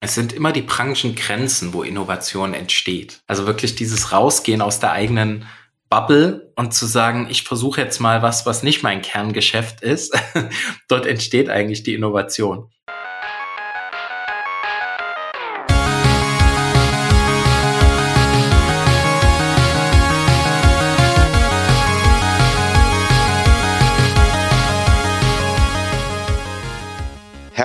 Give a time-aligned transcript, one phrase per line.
[0.00, 3.20] Es sind immer die Branchengrenzen, wo Innovation entsteht.
[3.26, 5.46] Also wirklich dieses Rausgehen aus der eigenen
[5.90, 10.16] Bubble und zu sagen, ich versuche jetzt mal was, was nicht mein Kerngeschäft ist.
[10.88, 12.70] Dort entsteht eigentlich die Innovation.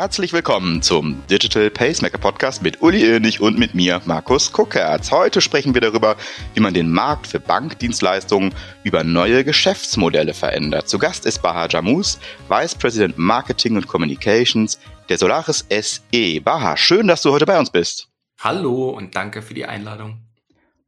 [0.05, 5.09] Herzlich willkommen zum Digital Pacemaker Podcast mit Uli Irnig und mit mir, Markus Kuckertz.
[5.09, 6.16] Heute sprechen wir darüber,
[6.53, 10.88] wie man den Markt für Bankdienstleistungen über neue Geschäftsmodelle verändert.
[10.88, 16.39] Zu Gast ist Baha Jamous, Vice President Marketing und Communications der Solaris SE.
[16.39, 18.08] Baha, schön, dass du heute bei uns bist.
[18.39, 20.24] Hallo und danke für die Einladung.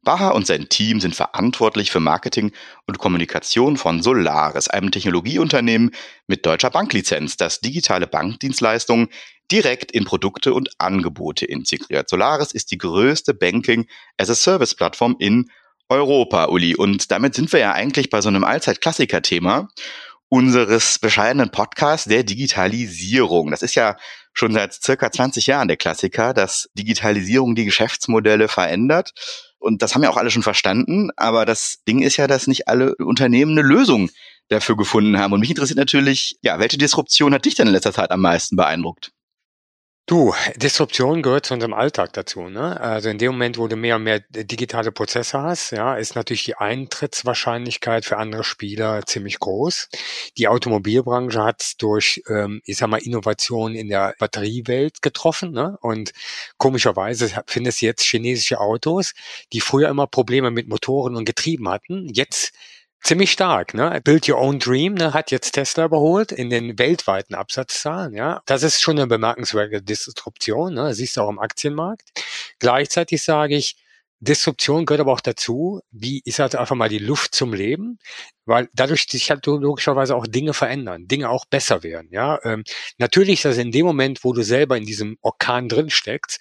[0.02, 2.52] Baha und sein Team sind verantwortlich für Marketing
[2.86, 5.90] und Kommunikation von Solaris, einem Technologieunternehmen
[6.26, 9.08] mit deutscher Banklizenz, das digitale Bankdienstleistungen
[9.50, 12.08] direkt in Produkte und Angebote integriert.
[12.08, 15.50] Solaris ist die größte Banking-as-a-Service-Plattform in
[15.88, 16.76] Europa, Uli.
[16.76, 19.68] Und damit sind wir ja eigentlich bei so einem Allzeit-Klassiker-Thema
[20.28, 23.50] unseres bescheidenen Podcasts der Digitalisierung.
[23.50, 23.96] Das ist ja
[24.34, 29.12] schon seit circa 20 Jahren der Klassiker, dass Digitalisierung die Geschäftsmodelle verändert.
[29.58, 31.10] Und das haben ja auch alle schon verstanden.
[31.16, 34.10] Aber das Ding ist ja, dass nicht alle Unternehmen eine Lösung
[34.48, 35.32] dafür gefunden haben.
[35.32, 38.56] Und mich interessiert natürlich, ja, welche Disruption hat dich denn in letzter Zeit am meisten
[38.56, 39.12] beeindruckt?
[40.08, 42.48] Du, Disruption gehört zu unserem Alltag dazu.
[42.48, 42.80] Ne?
[42.80, 46.44] Also in dem Moment, wo du mehr und mehr digitale Prozesse hast, ja, ist natürlich
[46.46, 49.90] die Eintrittswahrscheinlichkeit für andere Spieler ziemlich groß.
[50.38, 55.52] Die Automobilbranche hat durch, ähm, ich sag mal, Innovation in der Batteriewelt getroffen.
[55.52, 55.76] Ne?
[55.82, 56.12] Und
[56.56, 59.12] komischerweise findest du jetzt chinesische Autos,
[59.52, 62.08] die früher immer Probleme mit Motoren und Getrieben hatten.
[62.14, 62.54] Jetzt
[63.02, 63.74] ziemlich stark.
[63.74, 64.00] Ne?
[64.04, 68.14] Build Your Own Dream ne, hat jetzt Tesla überholt in den weltweiten Absatzzahlen.
[68.14, 70.74] Ja, das ist schon eine bemerkenswerte Disruption.
[70.74, 70.94] Ne?
[70.94, 72.08] siehst du auch im Aktienmarkt.
[72.58, 73.76] Gleichzeitig sage ich,
[74.20, 77.98] Disruption gehört aber auch dazu, wie ist halt einfach mal die Luft zum Leben,
[78.48, 82.08] weil dadurch sich halt logischerweise auch Dinge verändern, Dinge auch besser werden.
[82.10, 82.64] Ja, ähm,
[82.96, 86.40] natürlich ist das in dem Moment, wo du selber in diesem Orkan drin steckst,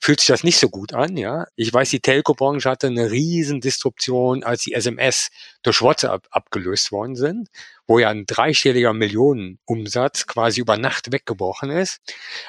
[0.00, 1.16] fühlt sich das nicht so gut an.
[1.16, 5.30] Ja, ich weiß, die Telco-Branche hatte eine riesen Disruption, als die SMS
[5.62, 7.48] durch WhatsApp abgelöst worden sind
[7.88, 12.00] wo ja ein dreistelliger Millionenumsatz quasi über Nacht weggebrochen ist.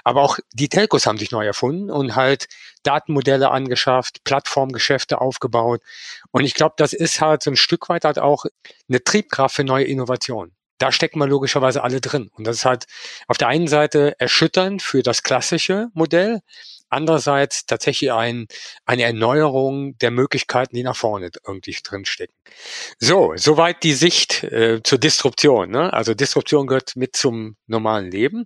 [0.04, 2.48] Aber auch die Telcos haben sich neu erfunden und halt
[2.84, 5.82] Datenmodelle angeschafft, Plattformgeschäfte aufgebaut.
[6.32, 8.46] Und ich glaube, das ist halt so ein Stück weit halt auch
[8.90, 12.32] eine Triebkraft für neue Innovationen da stecken wir logischerweise alle drin.
[12.34, 12.86] Und das ist halt
[13.28, 16.40] auf der einen Seite erschütternd für das klassische Modell,
[16.90, 18.48] andererseits tatsächlich ein,
[18.86, 22.36] eine Erneuerung der Möglichkeiten, die nach vorne irgendwie drinstecken.
[22.98, 25.70] So, soweit die Sicht äh, zur Disruption.
[25.70, 25.94] Ne?
[25.94, 28.46] Also Disruption gehört mit zum normalen Leben.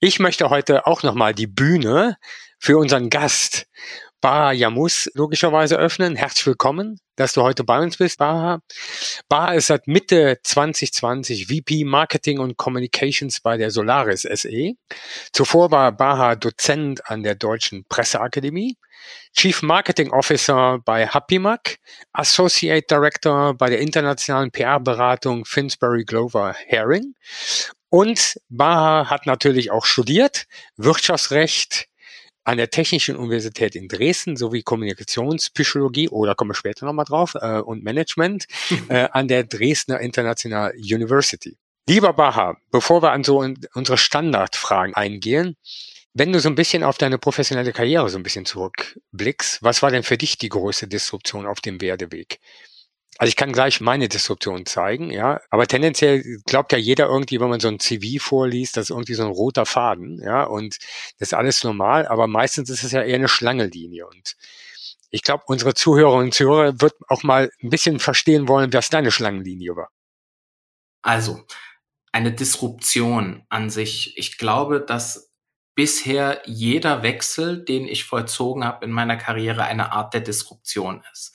[0.00, 2.18] Ich möchte heute auch nochmal die Bühne
[2.58, 3.66] für unseren Gast
[4.20, 6.16] Baha Yamus logischerweise öffnen.
[6.16, 8.60] Herzlich willkommen, dass du heute bei uns bist, Baha.
[9.28, 14.72] Baha ist seit Mitte 2020 VP Marketing und Communications bei der Solaris SE.
[15.32, 18.76] Zuvor war Baha Dozent an der Deutschen Presseakademie,
[19.36, 21.76] Chief Marketing Officer bei HappyMac,
[22.12, 27.14] Associate Director bei der internationalen PR-Beratung Finsbury Glover Herring
[27.90, 30.46] und Baha hat natürlich auch studiert,
[30.76, 31.87] Wirtschaftsrecht,
[32.48, 37.84] an der Technischen Universität in Dresden sowie Kommunikationspsychologie oder komme später nochmal drauf äh, und
[37.84, 38.46] Management
[38.88, 41.58] äh, an der Dresdner International University.
[41.86, 43.44] Lieber Baha, bevor wir an so
[43.74, 45.56] unsere Standardfragen eingehen,
[46.14, 49.90] wenn du so ein bisschen auf deine professionelle Karriere so ein bisschen zurückblickst, was war
[49.90, 52.40] denn für dich die größte Disruption auf dem Werdeweg?
[53.20, 55.40] Also ich kann gleich meine Disruption zeigen, ja.
[55.50, 59.14] Aber tendenziell glaubt ja jeder irgendwie, wenn man so ein CV vorliest, das ist irgendwie
[59.14, 60.44] so ein roter Faden, ja.
[60.44, 60.78] Und
[61.18, 64.06] das ist alles normal, aber meistens ist es ja eher eine Schlangenlinie.
[64.06, 64.36] Und
[65.10, 69.10] ich glaube, unsere Zuhörerinnen und Zuhörer wird auch mal ein bisschen verstehen wollen, was deine
[69.10, 69.90] Schlangenlinie war.
[71.02, 71.44] Also,
[72.12, 74.16] eine Disruption an sich.
[74.16, 75.32] Ich glaube, dass
[75.74, 81.34] bisher jeder Wechsel, den ich vollzogen habe in meiner Karriere, eine Art der Disruption ist.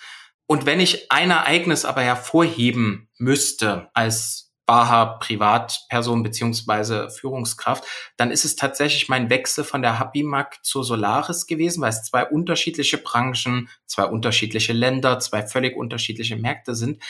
[0.54, 7.84] Und wenn ich ein Ereignis aber hervorheben müsste als Baha Privatperson beziehungsweise Führungskraft,
[8.18, 12.28] dann ist es tatsächlich mein Wechsel von der Habimac zur Solaris gewesen, weil es zwei
[12.28, 17.02] unterschiedliche Branchen, zwei unterschiedliche Länder, zwei völlig unterschiedliche Märkte sind,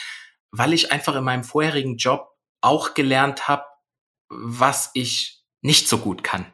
[0.50, 2.30] weil ich einfach in meinem vorherigen Job
[2.62, 3.64] auch gelernt habe,
[4.30, 6.46] was ich nicht so gut kann.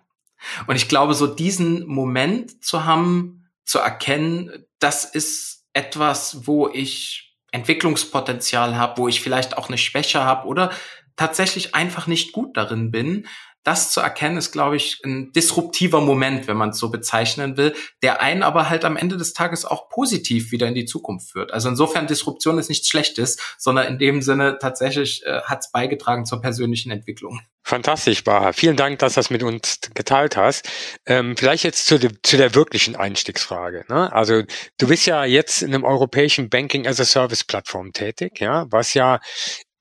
[0.66, 7.36] Und ich glaube, so diesen Moment zu haben, zu erkennen, das ist etwas, wo ich
[7.52, 10.70] Entwicklungspotenzial habe, wo ich vielleicht auch eine Schwäche habe oder
[11.16, 13.26] tatsächlich einfach nicht gut darin bin,
[13.62, 17.74] das zu erkennen, ist, glaube ich, ein disruptiver Moment, wenn man es so bezeichnen will,
[18.02, 21.52] der einen aber halt am Ende des Tages auch positiv wieder in die Zukunft führt.
[21.52, 26.24] Also insofern Disruption ist nichts Schlechtes, sondern in dem Sinne tatsächlich äh, hat es beigetragen
[26.24, 27.40] zur persönlichen Entwicklung.
[27.62, 28.52] Fantastisch, Baha.
[28.52, 30.68] Vielen Dank, dass du das mit uns geteilt hast.
[31.06, 33.84] Ähm, vielleicht jetzt zu, de, zu der wirklichen Einstiegsfrage.
[33.88, 34.12] Ne?
[34.12, 34.42] Also
[34.78, 38.94] du bist ja jetzt in einem europäischen Banking as a Service Plattform tätig, ja, was
[38.94, 39.20] ja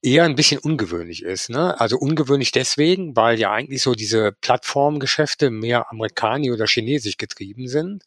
[0.01, 1.50] eher ein bisschen ungewöhnlich ist.
[1.50, 1.80] Ne?
[1.80, 8.04] Also ungewöhnlich deswegen, weil ja eigentlich so diese Plattformgeschäfte mehr amerikanisch oder chinesisch getrieben sind.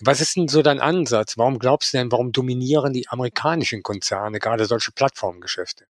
[0.00, 1.36] Was ist denn so dein Ansatz?
[1.36, 5.86] Warum glaubst du denn, warum dominieren die amerikanischen Konzerne gerade solche Plattformgeschäfte?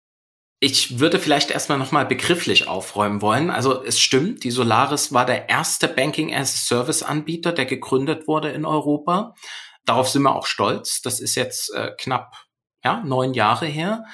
[0.60, 3.50] Ich würde vielleicht erstmal nochmal begrifflich aufräumen wollen.
[3.50, 9.34] Also es stimmt, die Solaris war der erste Banking-as-a-Service-Anbieter, der gegründet wurde in Europa.
[9.84, 11.02] Darauf sind wir auch stolz.
[11.02, 12.46] Das ist jetzt äh, knapp
[12.84, 14.04] ja, neun Jahre her.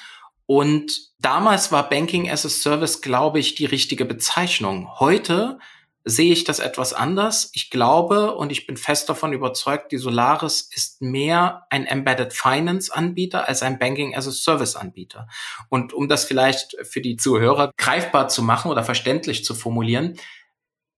[0.50, 4.98] Und damals war Banking as a Service, glaube ich, die richtige Bezeichnung.
[4.98, 5.60] Heute
[6.02, 7.50] sehe ich das etwas anders.
[7.52, 12.92] Ich glaube und ich bin fest davon überzeugt, die Solaris ist mehr ein Embedded Finance
[12.92, 15.28] Anbieter als ein Banking as a Service Anbieter.
[15.68, 20.18] Und um das vielleicht für die Zuhörer greifbar zu machen oder verständlich zu formulieren,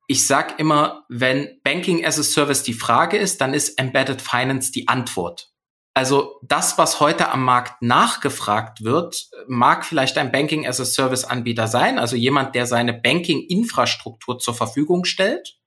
[0.07, 4.73] ich sage immer, wenn Banking as a Service die Frage ist, dann ist Embedded Finance
[4.73, 5.52] die Antwort.
[5.95, 11.25] Also das, was heute am Markt nachgefragt wird, mag vielleicht ein Banking as a Service
[11.25, 15.59] Anbieter sein, also jemand, der seine Banking-Infrastruktur zur Verfügung stellt,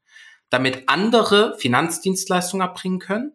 [0.49, 3.33] damit andere Finanzdienstleistungen erbringen können.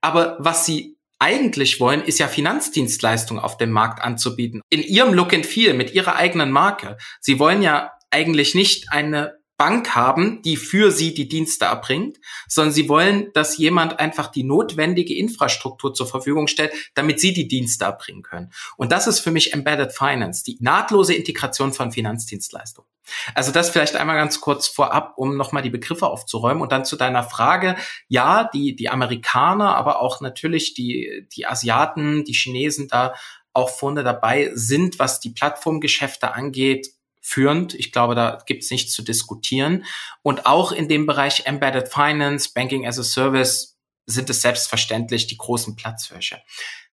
[0.00, 4.60] Aber was sie eigentlich wollen, ist ja Finanzdienstleistungen auf dem Markt anzubieten.
[4.70, 6.96] In ihrem Look and Feel, mit ihrer eigenen Marke.
[7.20, 12.72] Sie wollen ja eigentlich nicht eine Bank haben, die für sie die Dienste erbringt, sondern
[12.72, 17.84] sie wollen, dass jemand einfach die notwendige Infrastruktur zur Verfügung stellt, damit sie die Dienste
[17.84, 18.52] erbringen können.
[18.76, 22.88] Und das ist für mich Embedded Finance, die nahtlose Integration von Finanzdienstleistungen.
[23.34, 26.96] Also das vielleicht einmal ganz kurz vorab, um nochmal die Begriffe aufzuräumen und dann zu
[26.96, 27.76] deiner Frage.
[28.06, 33.14] Ja, die, die Amerikaner, aber auch natürlich die, die Asiaten, die Chinesen da
[33.52, 36.88] auch vorne dabei sind, was die Plattformgeschäfte angeht,
[37.28, 37.74] führend.
[37.74, 39.84] Ich glaube, da gibt es nichts zu diskutieren.
[40.22, 45.36] Und auch in dem Bereich Embedded Finance, Banking as a Service sind es selbstverständlich die
[45.36, 46.40] großen Platzhirsche.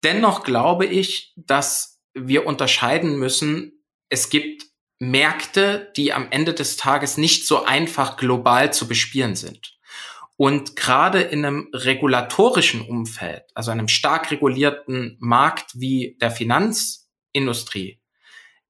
[0.05, 4.67] Dennoch glaube ich, dass wir unterscheiden müssen, es gibt
[4.99, 9.79] Märkte, die am Ende des Tages nicht so einfach global zu bespielen sind.
[10.37, 18.01] Und gerade in einem regulatorischen Umfeld, also einem stark regulierten Markt wie der Finanzindustrie,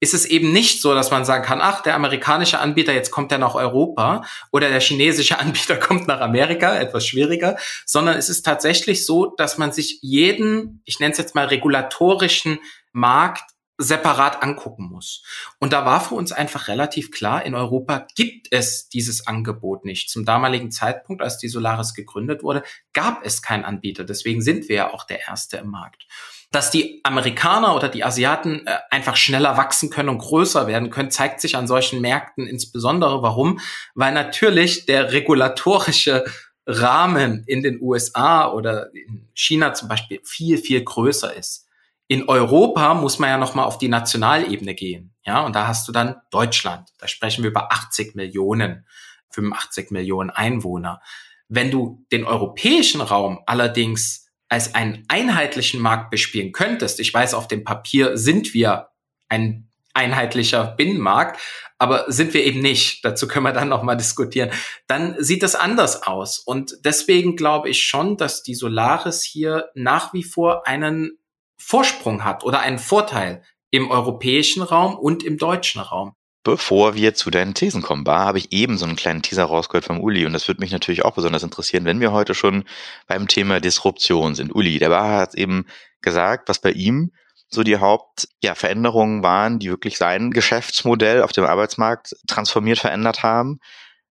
[0.00, 3.32] ist es eben nicht so, dass man sagen kann, ach, der amerikanische Anbieter, jetzt kommt
[3.32, 8.42] er nach Europa oder der chinesische Anbieter kommt nach Amerika, etwas schwieriger, sondern es ist
[8.42, 12.58] tatsächlich so, dass man sich jeden, ich nenne es jetzt mal regulatorischen
[12.92, 13.50] Markt
[13.80, 15.22] separat angucken muss.
[15.60, 20.10] Und da war für uns einfach relativ klar, in Europa gibt es dieses Angebot nicht.
[20.10, 24.02] Zum damaligen Zeitpunkt, als die Solaris gegründet wurde, gab es keinen Anbieter.
[24.02, 26.06] Deswegen sind wir ja auch der Erste im Markt
[26.50, 31.10] dass die Amerikaner oder die Asiaten äh, einfach schneller wachsen können und größer werden können,
[31.10, 33.22] zeigt sich an solchen Märkten insbesondere.
[33.22, 33.60] Warum?
[33.94, 36.24] Weil natürlich der regulatorische
[36.66, 41.66] Rahmen in den USA oder in China zum Beispiel viel, viel größer ist.
[42.08, 45.14] In Europa muss man ja nochmal auf die Nationalebene gehen.
[45.24, 46.88] Ja, und da hast du dann Deutschland.
[46.98, 48.86] Da sprechen wir über 80 Millionen,
[49.30, 51.02] 85 Millionen Einwohner.
[51.48, 57.49] Wenn du den europäischen Raum allerdings als einen einheitlichen Markt bespielen könntest, ich weiß, auf
[57.49, 58.88] dem Papier sind wir
[59.28, 61.40] ein einheitlicher Binnenmarkt,
[61.78, 63.04] aber sind wir eben nicht.
[63.04, 64.50] Dazu können wir dann noch mal diskutieren.
[64.87, 66.38] Dann sieht das anders aus.
[66.38, 71.18] Und deswegen glaube ich schon, dass die Solaris hier nach wie vor einen
[71.56, 76.14] Vorsprung hat oder einen Vorteil im europäischen Raum und im deutschen Raum.
[76.49, 79.85] Bevor wir zu deinen Thesen kommen, Bar, habe ich eben so einen kleinen Teaser rausgehört
[79.85, 82.64] vom Uli und das würde mich natürlich auch besonders interessieren, wenn wir heute schon
[83.07, 84.55] beim Thema Disruption sind.
[84.55, 85.67] Uli, der Bar hat eben
[86.00, 87.12] gesagt, was bei ihm
[87.50, 93.61] so die Hauptveränderungen ja, waren, die wirklich sein Geschäftsmodell auf dem Arbeitsmarkt transformiert verändert haben.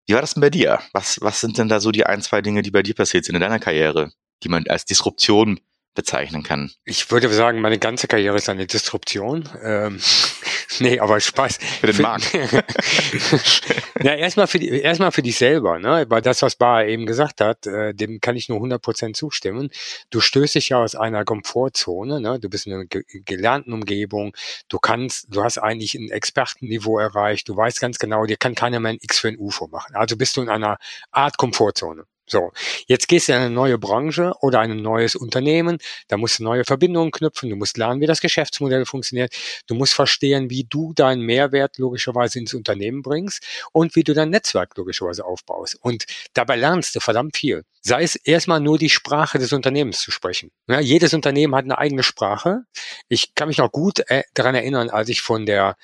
[0.06, 0.80] Wie war das denn bei dir?
[0.92, 3.36] Was, was sind denn da so die ein, zwei Dinge, die bei dir passiert sind
[3.36, 4.12] in deiner Karriere,
[4.42, 5.58] die man als Disruption
[5.96, 6.70] bezeichnen kann?
[6.84, 9.48] Ich würde sagen, meine ganze Karriere ist eine Disruption.
[9.62, 10.00] Ähm,
[10.78, 11.58] nee, aber Spaß.
[11.80, 12.32] Für den Markt.
[14.02, 16.06] ja, erstmal für, die, erstmal für dich selber, ne?
[16.08, 19.70] Weil das, was Bar eben gesagt hat, äh, dem kann ich nur 100% zustimmen.
[20.10, 22.38] Du stößt dich ja aus einer Komfortzone, ne?
[22.38, 24.36] Du bist in einer ge gelernten Umgebung.
[24.68, 27.48] Du kannst, du hast eigentlich ein Expertenniveau erreicht.
[27.48, 29.96] Du weißt ganz genau, dir kann keiner mehr ein X für ein U vormachen.
[29.96, 30.78] Also bist du in einer
[31.10, 32.04] Art Komfortzone.
[32.28, 32.50] So,
[32.88, 35.78] jetzt gehst du in eine neue Branche oder ein neues Unternehmen,
[36.08, 39.32] da musst du neue Verbindungen knüpfen, du musst lernen, wie das Geschäftsmodell funktioniert,
[39.68, 44.30] du musst verstehen, wie du deinen Mehrwert logischerweise ins Unternehmen bringst und wie du dein
[44.30, 45.78] Netzwerk logischerweise aufbaust.
[45.80, 47.64] Und dabei lernst du verdammt viel.
[47.80, 50.50] Sei es erstmal nur die Sprache des Unternehmens zu sprechen.
[50.66, 52.62] Ja, jedes Unternehmen hat eine eigene Sprache.
[53.08, 55.76] Ich kann mich noch gut äh, daran erinnern, als ich von der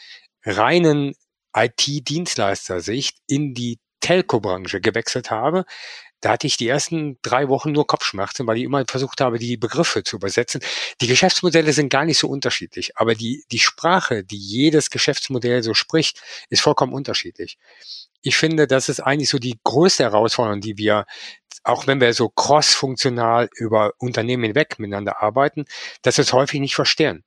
[0.45, 1.15] reinen
[1.55, 5.65] IT-Dienstleister-Sicht in die Telco-Branche gewechselt habe,
[6.23, 9.57] da hatte ich die ersten drei Wochen nur Kopfschmerzen, weil ich immer versucht habe, die
[9.57, 10.63] Begriffe zu übersetzen.
[11.01, 15.75] Die Geschäftsmodelle sind gar nicht so unterschiedlich, aber die, die Sprache, die jedes Geschäftsmodell so
[15.75, 17.59] spricht, ist vollkommen unterschiedlich.
[18.23, 21.07] Ich finde, das ist eigentlich so die größte Herausforderung, die wir,
[21.65, 25.65] auch wenn wir so cross-funktional über Unternehmen hinweg miteinander arbeiten,
[26.03, 27.25] dass wir es häufig nicht verstehen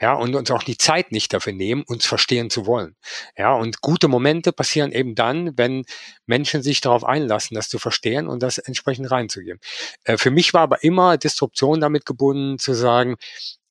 [0.00, 2.96] ja, und uns auch die Zeit nicht dafür nehmen, uns verstehen zu wollen.
[3.36, 5.84] Ja, und gute Momente passieren eben dann, wenn
[6.26, 9.60] Menschen sich darauf einlassen, das zu verstehen und das entsprechend reinzugeben.
[10.04, 13.16] Äh, für mich war aber immer Disruption damit gebunden, zu sagen,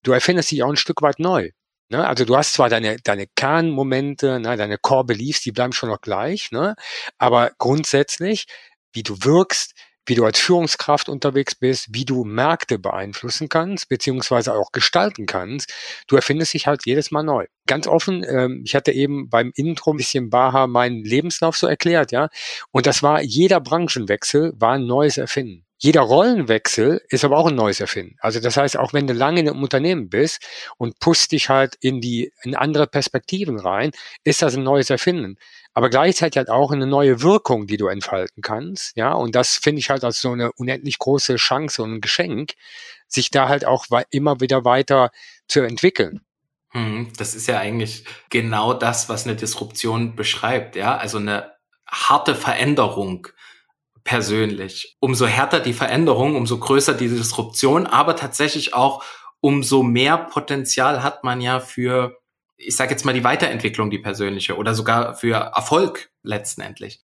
[0.04, 1.52] du erfindest dich auch ein Stück weit neu.
[1.90, 2.08] Ne?
[2.08, 6.02] Also du hast zwar deine, deine Kernmomente, ne, deine Core Beliefs, die bleiben schon noch
[6.02, 6.76] gleich, ne?
[7.20, 8.48] aber grundsätzlich,
[8.94, 9.74] wie du wirkst,
[10.06, 15.74] wie du als Führungskraft unterwegs bist, wie du Märkte beeinflussen kannst, beziehungsweise auch gestalten kannst.
[16.08, 17.46] Du erfindest dich halt jedes Mal neu.
[17.68, 22.12] Ganz offen, ähm, ich hatte eben beim Intro ein bisschen Baha meinen Lebenslauf so erklärt,
[22.12, 22.30] ja.
[22.72, 25.65] Und das war, jeder Branchenwechsel war ein neues Erfinden.
[25.86, 28.16] Jeder Rollenwechsel ist aber auch ein neues Erfinden.
[28.20, 30.44] Also das heißt, auch wenn du lange einem Unternehmen bist
[30.78, 33.92] und pusst dich halt in die, in andere Perspektiven rein,
[34.24, 35.38] ist das ein neues Erfinden
[35.76, 38.96] aber gleichzeitig halt auch eine neue Wirkung, die du entfalten kannst.
[38.96, 42.54] Ja, und das finde ich halt als so eine unendlich große Chance und ein Geschenk,
[43.08, 45.12] sich da halt auch immer wieder weiter
[45.50, 46.22] zu entwickeln.
[46.70, 50.78] Hm, das ist ja eigentlich genau das, was eine Disruption beschreibt.
[50.78, 51.52] Ja, also eine
[51.86, 53.28] harte Veränderung
[54.06, 54.96] persönlich.
[55.02, 59.04] Umso härter die Veränderung, umso größer die Disruption, aber tatsächlich auch
[59.42, 62.18] umso mehr Potenzial hat man ja für
[62.58, 67.02] ich sage jetzt mal, die Weiterentwicklung, die persönliche oder sogar für Erfolg letztendlich.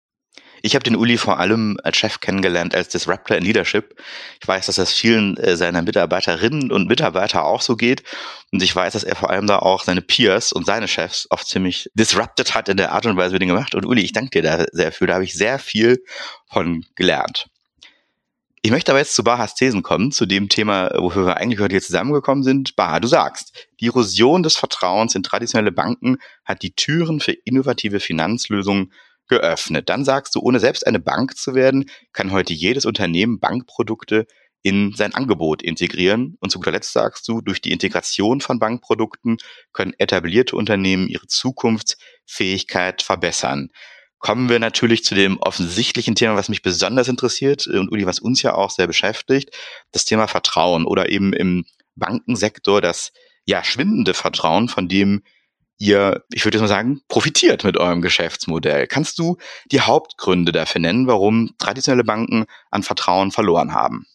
[0.63, 3.99] Ich habe den Uli vor allem als Chef kennengelernt als Disruptor in Leadership.
[4.39, 8.03] Ich weiß, dass das vielen äh, seiner Mitarbeiterinnen und Mitarbeiter auch so geht.
[8.51, 11.47] Und ich weiß, dass er vor allem da auch seine Peers und seine Chefs oft
[11.47, 13.73] ziemlich disrupted hat in der Art und Weise, wie den gemacht.
[13.73, 15.07] Und Uli, ich danke dir da sehr für.
[15.07, 16.03] Da habe ich sehr viel
[16.47, 17.47] von gelernt.
[18.63, 21.73] Ich möchte aber jetzt zu Bahas Thesen kommen, zu dem Thema, wofür wir eigentlich heute
[21.73, 22.75] hier zusammengekommen sind.
[22.75, 27.99] Baha, du sagst, die Erosion des Vertrauens in traditionelle Banken hat die Türen für innovative
[27.99, 28.93] Finanzlösungen
[29.31, 29.87] geöffnet.
[29.87, 34.27] Dann sagst du, ohne selbst eine Bank zu werden, kann heute jedes Unternehmen Bankprodukte
[34.61, 36.37] in sein Angebot integrieren.
[36.41, 39.37] Und zu guter Letzt sagst du, durch die Integration von Bankprodukten
[39.71, 43.69] können etablierte Unternehmen ihre Zukunftsfähigkeit verbessern
[44.19, 48.19] kommen wir natürlich zu dem offensichtlichen Thema, was mich besonders interessiert äh, und Uli, was
[48.19, 49.49] uns ja auch sehr beschäftigt,
[49.91, 53.13] das Thema Vertrauen oder eben im Bankensektor das
[53.45, 55.23] ja schwindende Vertrauen, von dem
[55.81, 58.87] ihr, ich würde jetzt mal sagen, profitiert mit eurem Geschäftsmodell.
[58.87, 59.37] Kannst du
[59.71, 64.05] die Hauptgründe dafür nennen, warum traditionelle Banken an Vertrauen verloren haben?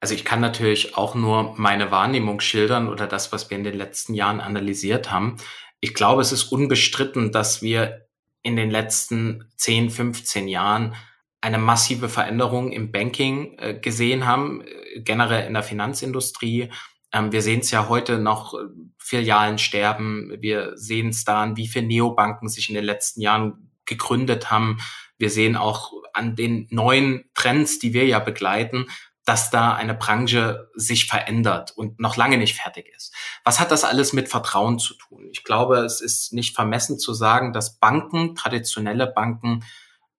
[0.00, 3.78] Also ich kann natürlich auch nur meine Wahrnehmung schildern oder das, was wir in den
[3.78, 5.36] letzten Jahren analysiert haben.
[5.80, 8.06] Ich glaube, es ist unbestritten, dass wir
[8.42, 10.94] in den letzten 10, 15 Jahren
[11.40, 16.70] eine massive Veränderung im Banking äh, gesehen haben, äh, generell in der Finanzindustrie.
[17.14, 18.64] Ähm, wir sehen es ja heute noch, äh,
[18.98, 20.34] Filialen sterben.
[20.40, 24.78] Wir sehen es da an, wie viele Neobanken sich in den letzten Jahren gegründet haben.
[25.16, 28.86] Wir sehen auch an den neuen Trends, die wir ja begleiten,
[29.24, 33.14] dass da eine Branche sich verändert und noch lange nicht fertig ist.
[33.42, 35.28] Was hat das alles mit Vertrauen zu tun?
[35.32, 39.64] Ich glaube, es ist nicht vermessen zu sagen, dass Banken, traditionelle Banken,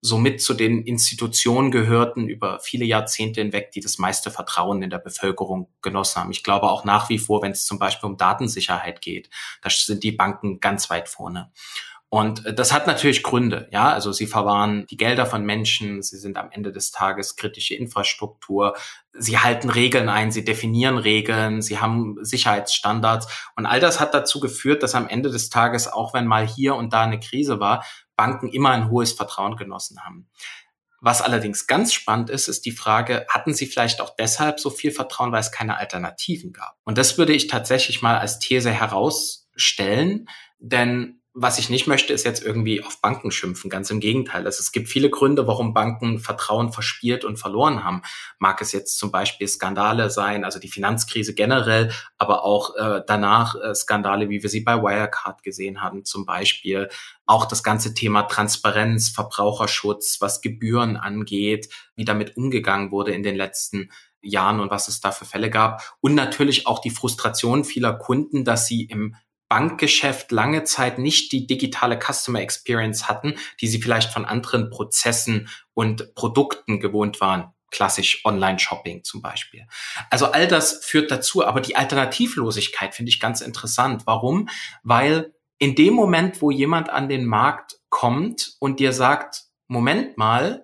[0.05, 4.99] somit zu den Institutionen gehörten über viele Jahrzehnte hinweg, die das meiste Vertrauen in der
[4.99, 6.31] Bevölkerung genossen haben.
[6.31, 9.29] Ich glaube auch nach wie vor, wenn es zum Beispiel um Datensicherheit geht,
[9.63, 11.51] da sind die Banken ganz weit vorne.
[12.09, 13.91] Und äh, das hat natürlich Gründe, ja.
[13.91, 18.75] Also sie verwahren die Gelder von Menschen, sie sind am Ende des Tages kritische Infrastruktur,
[19.11, 23.27] sie halten Regeln ein, sie definieren Regeln, sie haben Sicherheitsstandards.
[23.55, 26.75] Und all das hat dazu geführt, dass am Ende des Tages, auch wenn mal hier
[26.75, 27.83] und da eine Krise war,
[28.15, 30.29] Banken immer ein hohes Vertrauen genossen haben.
[31.01, 34.91] Was allerdings ganz spannend ist, ist die Frage, hatten sie vielleicht auch deshalb so viel
[34.91, 36.77] Vertrauen, weil es keine Alternativen gab?
[36.83, 42.23] Und das würde ich tatsächlich mal als These herausstellen, denn was ich nicht möchte, ist
[42.23, 43.69] jetzt irgendwie auf Banken schimpfen.
[43.69, 44.45] Ganz im Gegenteil.
[44.45, 48.03] Also es gibt viele Gründe, warum Banken Vertrauen verspielt und verloren haben.
[48.39, 53.55] Mag es jetzt zum Beispiel Skandale sein, also die Finanzkrise generell, aber auch äh, danach
[53.55, 56.87] äh, Skandale, wie wir sie bei Wirecard gesehen haben, zum Beispiel.
[57.25, 63.35] Auch das ganze Thema Transparenz, Verbraucherschutz, was Gebühren angeht, wie damit umgegangen wurde in den
[63.35, 63.89] letzten
[64.21, 65.81] Jahren und was es da für Fälle gab.
[65.99, 69.15] Und natürlich auch die Frustration vieler Kunden, dass sie im
[69.49, 75.49] Bankgeschäft lange Zeit nicht die digitale Customer Experience hatten, die sie vielleicht von anderen Prozessen
[75.73, 77.51] und Produkten gewohnt waren.
[77.71, 79.67] Klassisch Online-Shopping zum Beispiel.
[80.09, 84.03] Also all das führt dazu, aber die Alternativlosigkeit finde ich ganz interessant.
[84.05, 84.49] Warum?
[84.83, 90.63] Weil in dem Moment, wo jemand an den Markt kommt und dir sagt, Moment mal,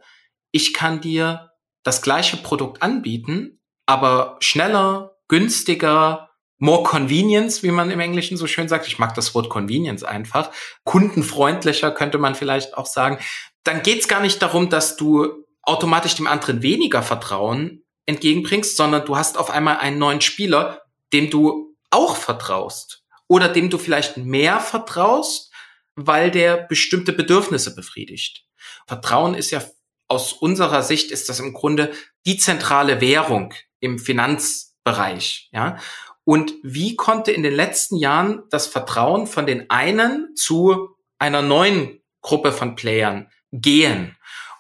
[0.51, 1.51] ich kann dir
[1.83, 6.30] das gleiche Produkt anbieten, aber schneller, günstiger,
[6.61, 8.87] more convenience, wie man im Englischen so schön sagt.
[8.87, 10.51] Ich mag das Wort convenience einfach.
[10.83, 13.17] Kundenfreundlicher könnte man vielleicht auch sagen.
[13.63, 19.05] Dann geht es gar nicht darum, dass du automatisch dem anderen weniger Vertrauen entgegenbringst, sondern
[19.05, 24.17] du hast auf einmal einen neuen Spieler, dem du auch vertraust oder dem du vielleicht
[24.17, 25.51] mehr vertraust,
[25.95, 28.45] weil der bestimmte Bedürfnisse befriedigt.
[28.85, 29.63] Vertrauen ist ja
[30.07, 31.91] aus unserer Sicht ist das im Grunde
[32.27, 35.79] die zentrale Währung im Finanzbereich, ja.
[36.23, 42.01] Und wie konnte in den letzten Jahren das Vertrauen von den einen zu einer neuen
[42.21, 44.15] Gruppe von Playern gehen?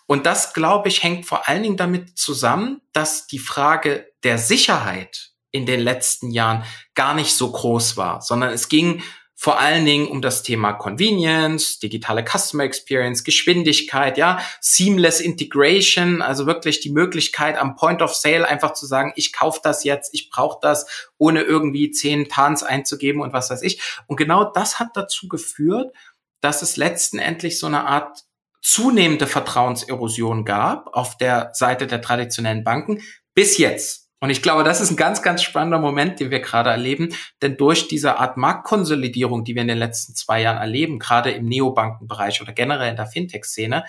[0.07, 5.31] Und das, glaube ich, hängt vor allen Dingen damit zusammen, dass die Frage der Sicherheit
[5.51, 6.63] in den letzten Jahren
[6.95, 9.03] gar nicht so groß war, sondern es ging
[9.43, 16.45] vor allen Dingen um das Thema Convenience, digitale Customer Experience, Geschwindigkeit, ja, seamless Integration, also
[16.45, 20.29] wirklich die Möglichkeit am Point of Sale einfach zu sagen, ich kaufe das jetzt, ich
[20.29, 23.81] brauche das, ohne irgendwie zehn Tans einzugeben und was weiß ich.
[24.05, 25.91] Und genau das hat dazu geführt,
[26.39, 28.25] dass es letzten Endlich so eine Art
[28.61, 33.01] zunehmende Vertrauenserosion gab auf der Seite der traditionellen Banken
[33.33, 34.00] bis jetzt.
[34.21, 37.09] Und ich glaube, das ist ein ganz, ganz spannender Moment, den wir gerade erleben.
[37.41, 41.47] Denn durch diese Art Marktkonsolidierung, die wir in den letzten zwei Jahren erleben, gerade im
[41.47, 43.83] Neobankenbereich oder generell in der Fintech-Szene,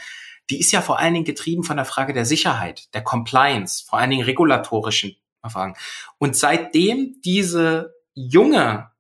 [0.49, 3.99] die ist ja vor allen Dingen getrieben von der Frage der Sicherheit, der Compliance, vor
[3.99, 5.75] allen Dingen regulatorischen Fragen.
[6.19, 8.91] Und seitdem diese junge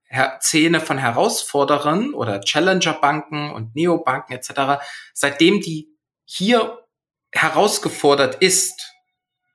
[0.40, 4.82] Szene von Herausforderern oder Challenger-Banken und Neobanken etc.,
[5.14, 5.88] seitdem die
[6.24, 6.86] hier
[7.32, 8.92] herausgefordert ist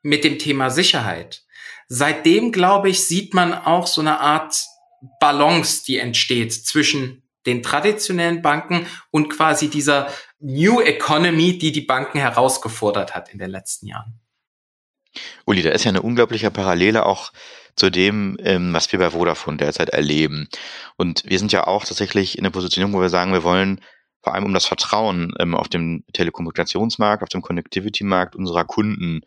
[0.01, 1.45] mit dem Thema Sicherheit,
[1.87, 4.55] seitdem, glaube ich, sieht man auch so eine Art
[5.19, 12.19] Balance, die entsteht zwischen den traditionellen Banken und quasi dieser New Economy, die die Banken
[12.19, 14.19] herausgefordert hat in den letzten Jahren.
[15.45, 17.31] Uli, da ist ja eine unglaubliche Parallele auch
[17.75, 20.49] zu dem, ähm, was wir bei Vodafone derzeit erleben.
[20.97, 23.81] Und wir sind ja auch tatsächlich in der Positionierung, wo wir sagen, wir wollen
[24.21, 29.21] vor allem um das Vertrauen ähm, auf dem Telekommunikationsmarkt, auf dem Connectivity-Markt unserer Kunden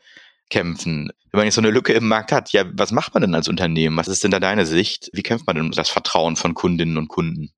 [0.51, 1.11] kämpfen.
[1.31, 3.49] Wenn man jetzt so eine Lücke im Markt hat, ja, was macht man denn als
[3.49, 3.97] Unternehmen?
[3.97, 5.11] Was ist denn da deine Sicht?
[5.13, 7.53] Wie kämpft man denn um das Vertrauen von Kundinnen und Kunden?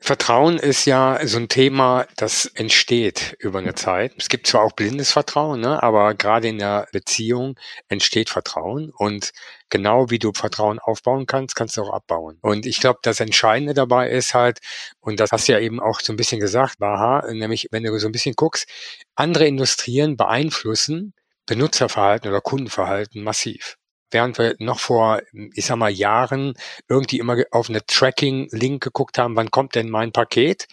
[0.00, 4.14] Vertrauen ist ja so ein Thema, das entsteht über eine Zeit.
[4.16, 7.58] Es gibt zwar auch blindes Vertrauen, ne, aber gerade in der Beziehung
[7.88, 9.32] entsteht Vertrauen und
[9.70, 12.38] genau wie du Vertrauen aufbauen kannst, kannst du auch abbauen.
[12.42, 14.60] Und ich glaube, das Entscheidende dabei ist halt,
[15.00, 17.98] und das hast du ja eben auch so ein bisschen gesagt, Baha, nämlich wenn du
[17.98, 18.68] so ein bisschen guckst,
[19.16, 21.12] andere Industrien beeinflussen
[21.48, 23.76] Benutzerverhalten oder Kundenverhalten massiv.
[24.10, 25.20] Während wir noch vor,
[25.54, 26.54] ich sag mal, Jahren
[26.88, 30.66] irgendwie immer auf eine Tracking-Link geguckt haben, wann kommt denn mein Paket,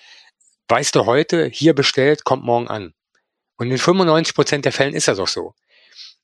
[0.69, 2.93] weißt du heute, hier bestellt, kommt morgen an.
[3.57, 5.53] Und in 95 Prozent der Fällen ist das auch so.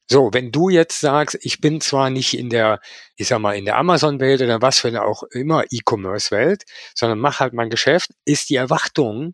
[0.09, 2.81] So, wenn du jetzt sagst, ich bin zwar nicht in der,
[3.15, 7.39] ich sag mal, in der Amazon-Welt oder was für eine auch immer E-Commerce-Welt, sondern mach
[7.39, 9.33] halt mein Geschäft, ist die Erwartung,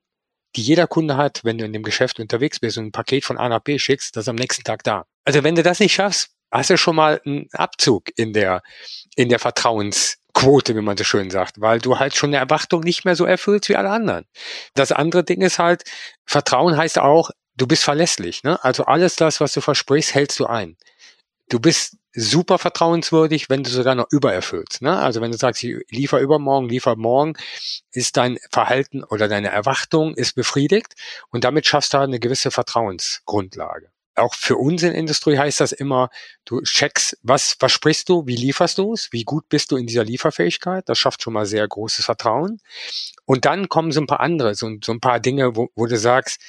[0.55, 3.38] die jeder Kunde hat, wenn du in dem Geschäft unterwegs bist und ein Paket von
[3.38, 5.05] A nach B schickst, das ist am nächsten Tag da.
[5.25, 8.62] Also wenn du das nicht schaffst, hast du schon mal einen Abzug in der,
[9.15, 13.05] in der Vertrauensquote, wie man so schön sagt, weil du halt schon eine Erwartung nicht
[13.05, 14.25] mehr so erfüllst wie alle anderen.
[14.73, 15.83] Das andere Ding ist halt,
[16.25, 18.43] Vertrauen heißt auch, du bist verlässlich.
[18.43, 18.63] Ne?
[18.63, 20.77] Also alles das, was du versprichst, hältst du ein.
[21.49, 24.81] Du bist super vertrauenswürdig, wenn du sogar noch übererfüllst.
[24.81, 24.97] Ne?
[24.97, 27.33] Also wenn du sagst, ich liefer übermorgen, liefer morgen,
[27.91, 30.95] ist dein Verhalten oder deine Erwartung ist befriedigt
[31.29, 33.91] und damit schaffst du halt eine gewisse Vertrauensgrundlage.
[34.15, 36.10] Auch für uns in Industrie heißt das immer,
[36.43, 40.03] du checkst, was versprichst du, wie lieferst du es, wie gut bist du in dieser
[40.03, 40.89] Lieferfähigkeit.
[40.89, 42.60] Das schafft schon mal sehr großes Vertrauen.
[43.25, 45.99] Und dann kommen so ein paar andere, so, so ein paar Dinge, wo, wo du
[45.99, 46.41] sagst,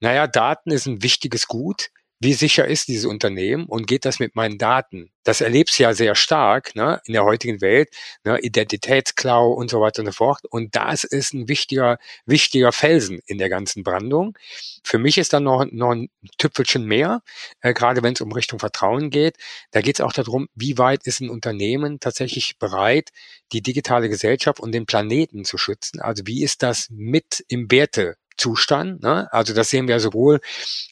[0.00, 1.90] naja, Daten ist ein wichtiges Gut,
[2.22, 5.10] wie sicher ist dieses Unternehmen und geht das mit meinen Daten?
[5.24, 7.88] Das erlebst du ja sehr stark ne, in der heutigen Welt,
[8.24, 10.44] ne, Identitätsklau und so weiter und so fort.
[10.48, 14.38] Und das ist ein wichtiger, wichtiger Felsen in der ganzen Brandung.
[14.84, 17.22] Für mich ist dann noch, noch ein Tüpfelchen mehr,
[17.60, 19.36] äh, gerade wenn es um Richtung Vertrauen geht.
[19.72, 23.10] Da geht es auch darum, wie weit ist ein Unternehmen tatsächlich bereit,
[23.52, 26.00] die digitale Gesellschaft und den Planeten zu schützen.
[26.00, 29.02] Also wie ist das mit im Werte Zustand.
[29.02, 29.32] Ne?
[29.32, 30.40] Also das sehen wir sowohl,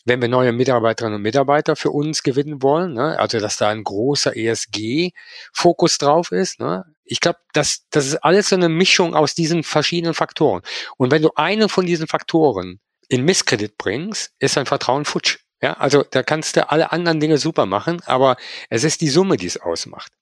[0.04, 3.18] wenn wir neue Mitarbeiterinnen und Mitarbeiter für uns gewinnen wollen, ne?
[3.18, 6.60] also dass da ein großer ESG-Fokus drauf ist.
[6.60, 6.84] Ne?
[7.04, 10.62] Ich glaube, das, das ist alles so eine Mischung aus diesen verschiedenen Faktoren.
[10.96, 15.38] Und wenn du einen von diesen Faktoren in Misskredit bringst, ist dein Vertrauen futsch.
[15.60, 18.36] Ja, also da kannst du alle anderen Dinge super machen, aber
[18.70, 20.12] es ist die Summe, die es ausmacht.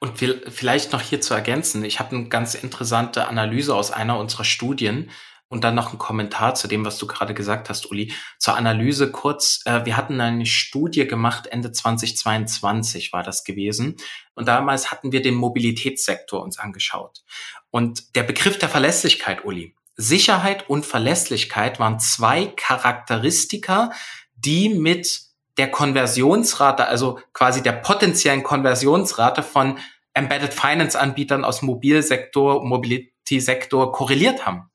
[0.00, 4.44] Und vielleicht noch hier zu ergänzen, ich habe eine ganz interessante Analyse aus einer unserer
[4.44, 5.10] Studien,
[5.50, 8.12] und dann noch ein Kommentar zu dem, was du gerade gesagt hast, Uli.
[8.38, 9.60] Zur Analyse kurz.
[9.64, 13.96] Äh, wir hatten eine Studie gemacht, Ende 2022 war das gewesen.
[14.34, 17.24] Und damals hatten wir den Mobilitätssektor uns angeschaut.
[17.70, 19.74] Und der Begriff der Verlässlichkeit, Uli.
[19.96, 23.90] Sicherheit und Verlässlichkeit waren zwei Charakteristika,
[24.36, 25.20] die mit
[25.58, 29.78] der Konversionsrate, also quasi der potenziellen Konversionsrate von
[30.14, 34.70] Embedded Finance Anbietern aus Mobilsektor, Mobility-Sektor korreliert haben.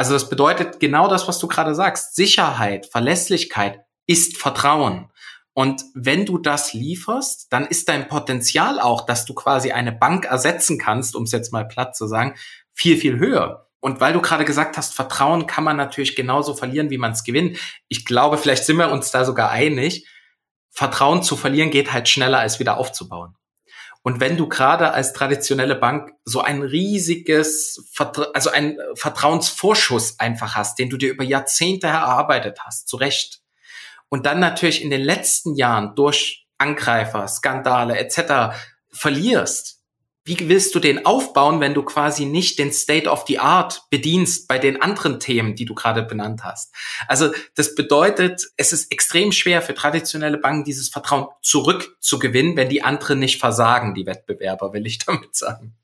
[0.00, 2.16] Also das bedeutet genau das, was du gerade sagst.
[2.16, 5.10] Sicherheit, Verlässlichkeit ist Vertrauen.
[5.52, 10.24] Und wenn du das lieferst, dann ist dein Potenzial auch, dass du quasi eine Bank
[10.24, 12.34] ersetzen kannst, um es jetzt mal platt zu sagen,
[12.72, 13.68] viel, viel höher.
[13.80, 17.22] Und weil du gerade gesagt hast, Vertrauen kann man natürlich genauso verlieren, wie man es
[17.22, 17.58] gewinnt.
[17.88, 20.08] Ich glaube, vielleicht sind wir uns da sogar einig.
[20.70, 23.36] Vertrauen zu verlieren geht halt schneller als wieder aufzubauen.
[24.02, 27.92] Und wenn du gerade als traditionelle Bank so ein riesiges,
[28.32, 33.40] also ein Vertrauensvorschuss einfach hast, den du dir über Jahrzehnte erarbeitet hast, zu Recht,
[34.08, 38.56] und dann natürlich in den letzten Jahren durch Angreifer, Skandale etc.
[38.90, 39.79] verlierst,
[40.30, 44.46] wie willst du den aufbauen, wenn du quasi nicht den State of the Art bedienst
[44.46, 46.72] bei den anderen Themen, die du gerade benannt hast?
[47.08, 52.82] Also das bedeutet, es ist extrem schwer für traditionelle Banken, dieses Vertrauen zurückzugewinnen, wenn die
[52.82, 55.74] anderen nicht versagen, die Wettbewerber, will ich damit sagen.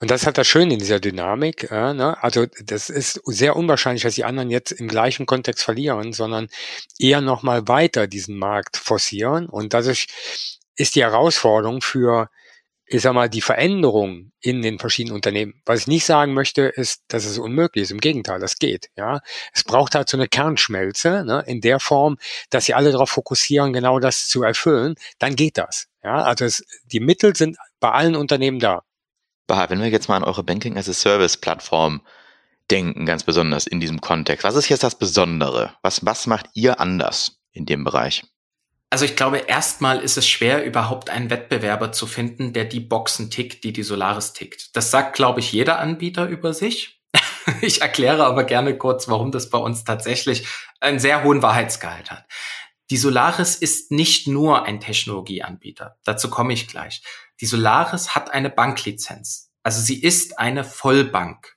[0.00, 1.70] Und das hat das Schöne in dieser Dynamik.
[1.70, 2.20] Äh, ne?
[2.22, 6.48] Also das ist sehr unwahrscheinlich, dass die anderen jetzt im gleichen Kontext verlieren, sondern
[6.98, 9.46] eher nochmal weiter diesen Markt forcieren.
[9.46, 10.08] Und dadurch
[10.74, 12.28] ist die Herausforderung für
[12.86, 15.62] ich sag mal, die Veränderung in den verschiedenen Unternehmen.
[15.64, 17.90] Was ich nicht sagen möchte, ist, dass es unmöglich ist.
[17.90, 18.90] Im Gegenteil, das geht.
[18.96, 19.20] Ja,
[19.52, 22.18] es braucht halt so eine Kernschmelze ne, in der Form,
[22.50, 24.96] dass sie alle darauf fokussieren, genau das zu erfüllen.
[25.18, 25.86] Dann geht das.
[26.02, 28.82] Ja, also es, die Mittel sind bei allen Unternehmen da.
[29.46, 32.02] Bah, wenn wir jetzt mal an eure Banking as a Service Plattform
[32.70, 35.74] denken, ganz besonders in diesem Kontext, was ist jetzt das Besondere?
[35.82, 38.24] Was was macht ihr anders in dem Bereich?
[38.94, 43.28] Also ich glaube, erstmal ist es schwer, überhaupt einen Wettbewerber zu finden, der die Boxen
[43.28, 44.76] tickt, die die Solaris tickt.
[44.76, 47.02] Das sagt, glaube ich, jeder Anbieter über sich.
[47.60, 50.46] ich erkläre aber gerne kurz, warum das bei uns tatsächlich
[50.78, 52.24] einen sehr hohen Wahrheitsgehalt hat.
[52.88, 55.96] Die Solaris ist nicht nur ein Technologieanbieter.
[56.04, 57.02] Dazu komme ich gleich.
[57.40, 59.50] Die Solaris hat eine Banklizenz.
[59.64, 61.53] Also sie ist eine Vollbank.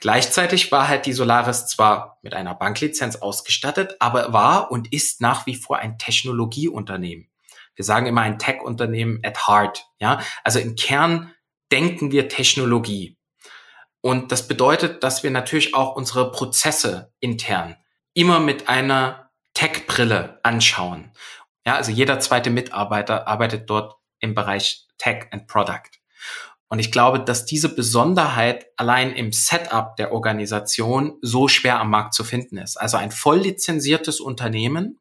[0.00, 5.46] Gleichzeitig war halt die Solaris zwar mit einer Banklizenz ausgestattet, aber war und ist nach
[5.46, 7.28] wie vor ein Technologieunternehmen.
[7.74, 9.86] Wir sagen immer ein Tech-Unternehmen at heart.
[9.98, 11.32] Ja, also im Kern
[11.72, 13.16] denken wir Technologie.
[14.00, 17.76] Und das bedeutet, dass wir natürlich auch unsere Prozesse intern
[18.14, 21.12] immer mit einer Tech-Brille anschauen.
[21.66, 25.97] Ja, also jeder zweite Mitarbeiter arbeitet dort im Bereich Tech and Product.
[26.68, 32.14] Und ich glaube, dass diese Besonderheit allein im Setup der Organisation so schwer am Markt
[32.14, 32.76] zu finden ist.
[32.76, 35.00] Also ein voll lizenziertes Unternehmen,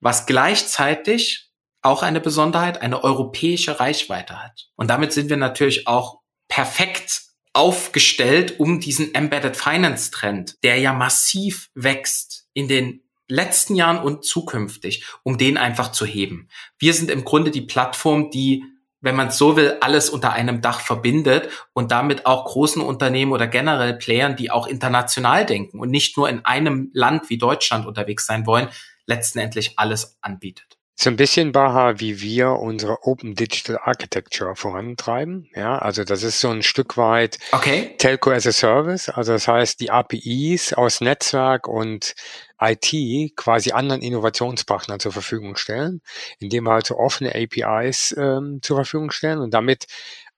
[0.00, 1.50] was gleichzeitig
[1.82, 4.68] auch eine Besonderheit, eine europäische Reichweite hat.
[4.76, 10.92] Und damit sind wir natürlich auch perfekt aufgestellt, um diesen Embedded Finance Trend, der ja
[10.92, 16.48] massiv wächst in den letzten Jahren und zukünftig, um den einfach zu heben.
[16.78, 18.64] Wir sind im Grunde die Plattform, die
[19.02, 23.48] wenn man so will, alles unter einem Dach verbindet und damit auch großen Unternehmen oder
[23.48, 28.26] generell Playern, die auch international denken und nicht nur in einem Land wie Deutschland unterwegs
[28.26, 28.68] sein wollen,
[29.06, 30.78] letztendlich alles anbietet.
[30.94, 35.48] So ein bisschen Baha, wie wir unsere Open Digital Architecture vorantreiben.
[35.54, 37.94] Ja, also das ist so ein Stück weit okay.
[37.98, 39.08] Telco as a Service.
[39.08, 42.14] Also das heißt, die APIs aus Netzwerk und
[42.60, 46.02] IT quasi anderen Innovationspartnern zur Verfügung stellen,
[46.38, 49.86] indem wir also offene APIs ähm, zur Verfügung stellen und damit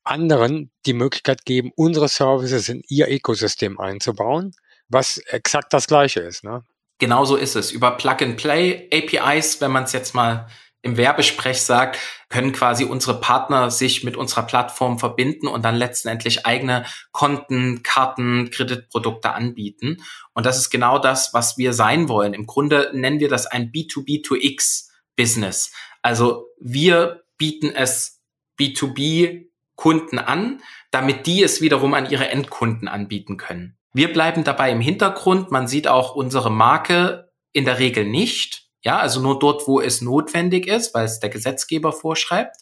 [0.04, 4.54] anderen die Möglichkeit geben, unsere Services in ihr Ökosystem einzubauen,
[4.88, 6.44] was exakt das gleiche ist.
[6.44, 6.62] Ne?
[6.98, 7.72] Genauso ist es.
[7.72, 10.48] Über Plug-and-Play APIs, wenn man es jetzt mal
[10.84, 16.44] im Werbesprech sagt, können quasi unsere Partner sich mit unserer Plattform verbinden und dann letztendlich
[16.44, 20.02] eigene Konten, Karten, Kreditprodukte anbieten.
[20.34, 22.34] Und das ist genau das, was wir sein wollen.
[22.34, 25.72] Im Grunde nennen wir das ein B2B2X Business.
[26.02, 28.20] Also wir bieten es
[28.60, 33.78] B2B Kunden an, damit die es wiederum an ihre Endkunden anbieten können.
[33.94, 35.52] Wir bleiben dabei im Hintergrund.
[35.52, 38.64] Man sieht auch unsere Marke in der Regel nicht.
[38.82, 42.56] Ja, also nur dort, wo es notwendig ist, weil es der Gesetzgeber vorschreibt.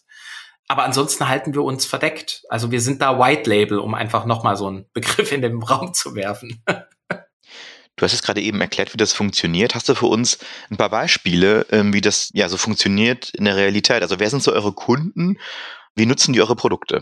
[0.67, 2.43] Aber ansonsten halten wir uns verdeckt.
[2.49, 5.93] Also wir sind da White Label, um einfach nochmal so einen Begriff in den Raum
[5.93, 6.63] zu werfen.
[7.95, 9.75] Du hast es gerade eben erklärt, wie das funktioniert.
[9.75, 13.55] Hast du für uns ein paar Beispiele, ähm, wie das ja so funktioniert in der
[13.55, 14.01] Realität?
[14.01, 15.37] Also wer sind so eure Kunden?
[15.95, 17.01] Wie nutzen die eure Produkte?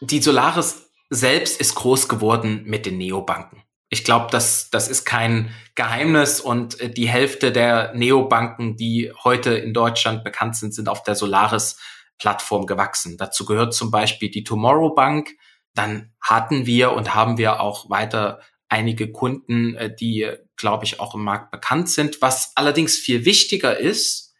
[0.00, 3.59] Die Solaris selbst ist groß geworden mit den Neobanken.
[3.92, 9.54] Ich glaube, das, das ist kein Geheimnis und äh, die Hälfte der Neobanken, die heute
[9.54, 13.16] in Deutschland bekannt sind, sind auf der Solaris-Plattform gewachsen.
[13.18, 15.30] Dazu gehört zum Beispiel die Tomorrow Bank.
[15.74, 21.16] Dann hatten wir und haben wir auch weiter einige Kunden, äh, die, glaube ich, auch
[21.16, 22.22] im Markt bekannt sind.
[22.22, 24.30] Was allerdings viel wichtiger ist,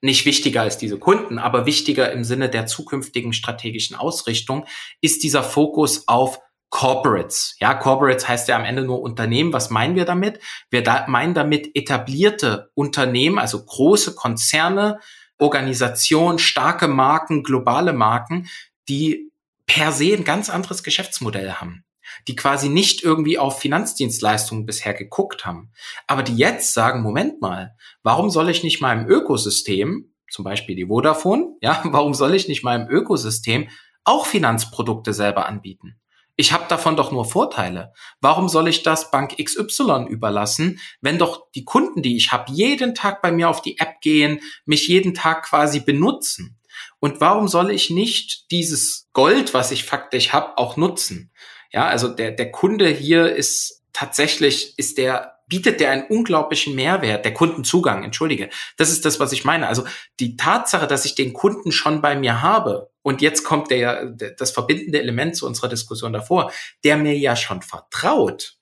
[0.00, 4.64] nicht wichtiger als diese Kunden, aber wichtiger im Sinne der zukünftigen strategischen Ausrichtung,
[5.02, 7.56] ist dieser Fokus auf Corporates.
[7.60, 9.52] Ja, Corporates heißt ja am Ende nur Unternehmen.
[9.52, 10.40] Was meinen wir damit?
[10.70, 14.98] Wir da meinen damit etablierte Unternehmen, also große Konzerne,
[15.38, 18.48] Organisationen, starke Marken, globale Marken,
[18.88, 19.30] die
[19.66, 21.84] per se ein ganz anderes Geschäftsmodell haben
[22.26, 25.70] die quasi nicht irgendwie auf Finanzdienstleistungen bisher geguckt haben,
[26.06, 30.76] aber die jetzt sagen, Moment mal, warum soll ich nicht mal im Ökosystem, zum Beispiel
[30.76, 33.68] die Vodafone, ja, warum soll ich nicht mal im Ökosystem
[34.04, 36.00] auch Finanzprodukte selber anbieten?
[36.40, 37.92] Ich habe davon doch nur Vorteile.
[38.20, 42.94] Warum soll ich das Bank XY überlassen, wenn doch die Kunden, die ich habe, jeden
[42.94, 46.60] Tag bei mir auf die App gehen, mich jeden Tag quasi benutzen?
[47.00, 51.32] Und warum soll ich nicht dieses Gold, was ich faktisch habe, auch nutzen?
[51.72, 57.24] Ja, also der, der Kunde hier ist tatsächlich, ist der bietet der einen unglaublichen Mehrwert,
[57.24, 58.50] der Kundenzugang, entschuldige.
[58.76, 59.66] Das ist das, was ich meine.
[59.66, 59.84] Also
[60.20, 64.50] die Tatsache, dass ich den Kunden schon bei mir habe und jetzt kommt der, das
[64.50, 66.52] verbindende Element zu unserer Diskussion davor,
[66.84, 68.58] der mir ja schon vertraut,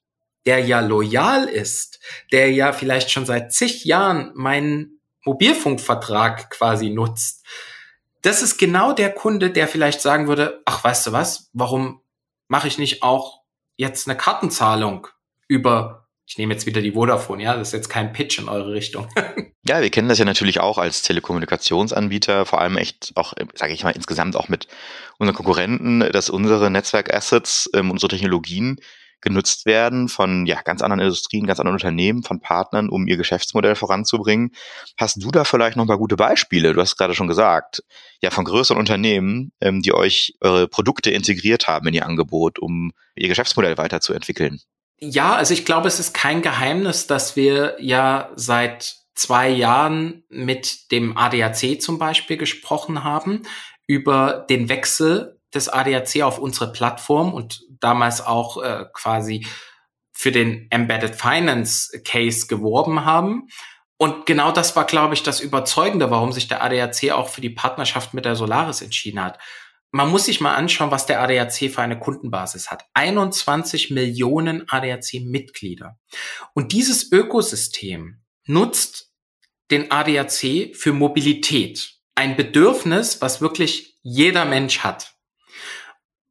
[0.46, 1.98] der ja loyal ist,
[2.30, 7.44] der ja vielleicht schon seit zig Jahren meinen Mobilfunkvertrag quasi nutzt.
[8.22, 12.00] Das ist genau der Kunde, der vielleicht sagen würde, ach, weißt du was, warum
[12.46, 13.40] mache ich nicht auch
[13.74, 15.08] jetzt eine Kartenzahlung
[15.48, 18.72] über ich nehme jetzt wieder die Vodafone, ja, das ist jetzt kein Pitch in eure
[18.72, 19.06] Richtung.
[19.66, 23.84] ja, wir kennen das ja natürlich auch als Telekommunikationsanbieter, vor allem echt auch, sage ich
[23.84, 24.66] mal, insgesamt auch mit
[25.18, 28.80] unseren Konkurrenten, dass unsere Netzwerkassets, ähm, unsere Technologien
[29.20, 33.74] genutzt werden von ja, ganz anderen Industrien, ganz anderen Unternehmen, von Partnern, um ihr Geschäftsmodell
[33.74, 34.50] voranzubringen.
[34.98, 36.74] Hast du da vielleicht noch ein paar gute Beispiele?
[36.74, 37.82] Du hast gerade schon gesagt,
[38.20, 42.92] ja, von größeren Unternehmen, ähm, die euch eure Produkte integriert haben in ihr Angebot, um
[43.14, 44.60] ihr Geschäftsmodell weiterzuentwickeln.
[44.98, 50.90] Ja, also ich glaube, es ist kein Geheimnis, dass wir ja seit zwei Jahren mit
[50.90, 53.42] dem ADAC zum Beispiel gesprochen haben
[53.86, 59.46] über den Wechsel des ADAC auf unsere Plattform und damals auch äh, quasi
[60.12, 63.48] für den Embedded Finance Case geworben haben.
[63.98, 67.50] Und genau das war, glaube ich, das Überzeugende, warum sich der ADAC auch für die
[67.50, 69.38] Partnerschaft mit der Solaris entschieden hat
[69.96, 72.84] man muss sich mal anschauen, was der ADAC für eine Kundenbasis hat.
[72.92, 75.98] 21 Millionen ADAC-Mitglieder.
[76.52, 79.10] Und dieses Ökosystem nutzt
[79.70, 81.94] den ADAC für Mobilität.
[82.14, 85.14] Ein Bedürfnis, was wirklich jeder Mensch hat.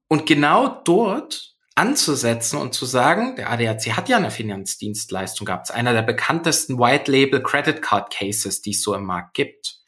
[0.07, 5.93] Und genau dort anzusetzen und zu sagen, der ADAC hat ja eine Finanzdienstleistung gehabt, einer
[5.93, 9.79] der bekanntesten White Label Credit Card Cases, die es so im Markt gibt.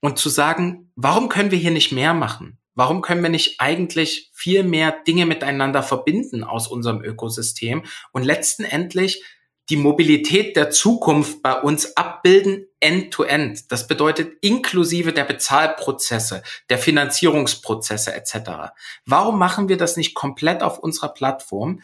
[0.00, 2.59] Und zu sagen, warum können wir hier nicht mehr machen?
[2.74, 8.64] Warum können wir nicht eigentlich viel mehr Dinge miteinander verbinden aus unserem Ökosystem und letzten
[8.64, 9.22] Endlich
[9.70, 13.56] die Mobilität der Zukunft bei uns abbilden, end-to-end.
[13.56, 13.64] -end.
[13.68, 18.72] Das bedeutet inklusive der Bezahlprozesse, der Finanzierungsprozesse etc.
[19.06, 21.82] Warum machen wir das nicht komplett auf unserer Plattform?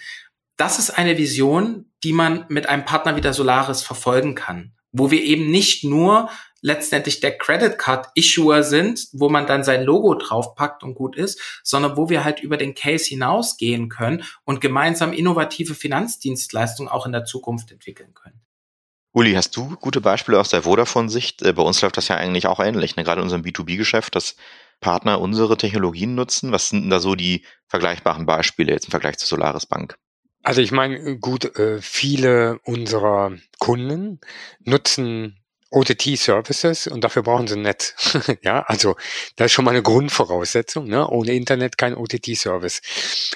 [0.57, 5.11] Das ist eine Vision, die man mit einem Partner wie der Solaris verfolgen kann, wo
[5.11, 6.29] wir eben nicht nur
[6.63, 11.41] letztendlich der Credit Card Issuer sind, wo man dann sein Logo draufpackt und gut ist,
[11.63, 17.13] sondern wo wir halt über den Case hinausgehen können und gemeinsam innovative Finanzdienstleistungen auch in
[17.13, 18.41] der Zukunft entwickeln können.
[19.13, 21.41] Uli, hast du gute Beispiele aus der Vodafone-Sicht?
[21.43, 23.05] Äh, bei uns läuft das ja eigentlich auch ähnlich, ne?
[23.05, 24.37] gerade in unserem B2B-Geschäft, dass
[24.81, 26.53] Partner unsere Technologien nutzen.
[26.53, 29.97] Was sind denn da so die vergleichbaren Beispiele jetzt im Vergleich zur Solaris Bank?
[30.47, 34.21] Also ich meine, gut, äh, viele unserer Kunden
[34.61, 35.41] nutzen
[35.73, 38.17] OTT-Services und dafür brauchen sie ein Netz.
[38.43, 38.95] ja, also
[39.35, 40.87] das ist schon mal eine Grundvoraussetzung.
[40.87, 41.05] Ne?
[41.09, 42.81] Ohne Internet kein OTT-Service.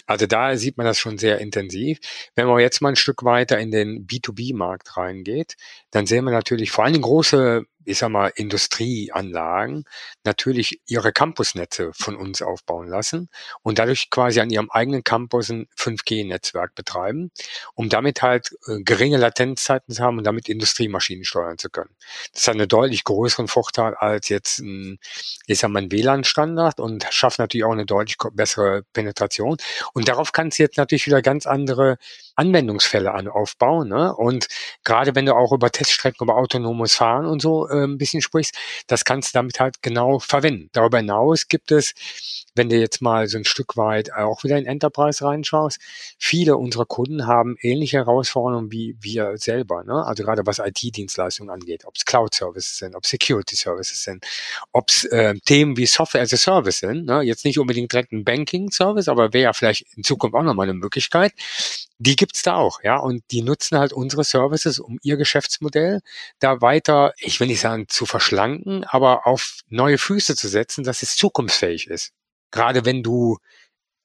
[0.06, 1.98] Also da sieht man das schon sehr intensiv.
[2.36, 5.56] Wenn man jetzt mal ein Stück weiter in den B2B-Markt reingeht,
[5.90, 9.84] dann sehen wir natürlich vor allem große ich sag mal, Industrieanlagen
[10.24, 13.28] natürlich ihre Campusnetze von uns aufbauen lassen
[13.62, 17.30] und dadurch quasi an ihrem eigenen Campus ein 5G-Netzwerk betreiben,
[17.74, 21.94] um damit halt äh, geringe Latenzzeiten zu haben und damit Industriemaschinen steuern zu können.
[22.32, 24.98] Das hat einen deutlich größeren Vorteil als jetzt ein,
[25.46, 29.56] ich sag mal, ein WLAN-Standard und schafft natürlich auch eine deutlich bessere Penetration.
[29.92, 31.98] Und darauf kannst du jetzt natürlich wieder ganz andere
[32.40, 33.88] Anwendungsfälle an, aufbauen.
[33.88, 34.14] Ne?
[34.16, 34.46] Und
[34.82, 38.56] gerade wenn du auch über Teststrecken, über autonomes Fahren und so äh, ein bisschen sprichst,
[38.86, 40.70] das kannst du damit halt genau verwenden.
[40.72, 41.92] Darüber hinaus gibt es,
[42.54, 45.78] wenn du jetzt mal so ein Stück weit auch wieder in Enterprise reinschaust,
[46.18, 49.84] viele unserer Kunden haben ähnliche Herausforderungen wie wir selber.
[49.84, 50.04] Ne?
[50.04, 54.26] Also gerade was IT-Dienstleistungen angeht, ob es Cloud-Services sind, ob Security-Services sind,
[54.72, 57.04] ob es äh, Themen wie Software as a Service sind.
[57.04, 57.20] Ne?
[57.22, 60.74] Jetzt nicht unbedingt direkt ein Banking-Service, aber wäre ja vielleicht in Zukunft auch nochmal eine
[60.74, 61.32] Möglichkeit.
[61.98, 66.00] Die gibt's da auch, ja, und die nutzen halt unsere Services, um ihr Geschäftsmodell
[66.38, 71.02] da weiter, ich will nicht sagen zu verschlanken, aber auf neue Füße zu setzen, dass
[71.02, 72.12] es zukunftsfähig ist.
[72.52, 73.38] Gerade wenn du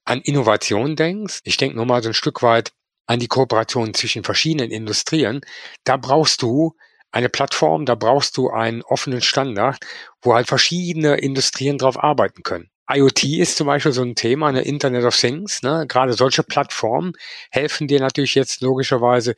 [0.06, 2.74] an Innovation denkst, ich denke nur mal so ein Stück weit
[3.06, 5.42] an die Kooperation zwischen verschiedenen Industrien,
[5.84, 6.76] da brauchst du
[7.12, 9.78] eine Plattform, da brauchst du einen offenen Standard,
[10.24, 12.72] wo halt verschiedene Industrien drauf arbeiten können.
[12.88, 15.64] IoT ist zum Beispiel so ein Thema, eine Internet of Things.
[15.64, 15.86] Ne?
[15.88, 17.14] Gerade solche Plattformen
[17.50, 19.36] helfen dir natürlich jetzt logischerweise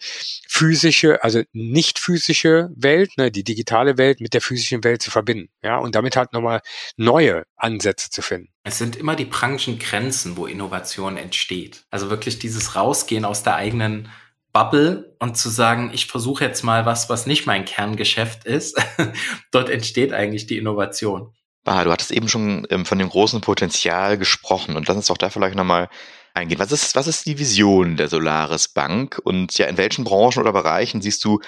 [0.48, 5.50] physische, also nicht physische Welt, ne, die digitale Welt mit der physischen Welt zu verbinden.
[5.64, 6.62] Ja, und damit halt nochmal
[6.98, 8.50] neue Ansätze zu finden.
[8.64, 11.86] Es sind immer die Branchengrenzen, wo Innovation entsteht.
[11.90, 14.10] Also wirklich dieses Rausgehen aus der eigenen
[14.52, 18.82] Bubble und zu sagen, ich versuche jetzt mal was, was nicht mein Kerngeschäft ist.
[19.52, 21.34] Dort entsteht eigentlich die Innovation.
[21.68, 25.18] Bah, du hattest eben schon ähm, von dem großen Potenzial gesprochen und lass uns doch
[25.18, 25.90] da vielleicht nochmal
[26.34, 26.60] eingehen.
[26.60, 30.54] Was ist, was ist die Vision der Solaris Bank und ja, in welchen Branchen oder
[30.54, 31.42] Bereichen siehst du